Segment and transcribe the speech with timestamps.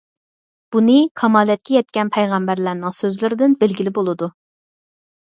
[0.75, 4.35] بۇنى كامالەتكە يەتكەن پەيغەمبەرلەرنىڭ سۆزلىرىدىن بىلگىلى بولىدۇ.